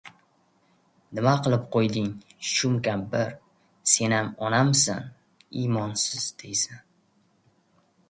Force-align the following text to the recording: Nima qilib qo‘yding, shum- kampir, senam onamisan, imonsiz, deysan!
Nima 1.17 1.33
qilib 1.47 1.67
qo‘yding, 1.75 2.07
shum- 2.53 2.81
kampir, 2.89 3.37
senam 3.95 4.35
onamisan, 4.49 5.09
imonsiz, 5.69 6.29
deysan! 6.45 6.87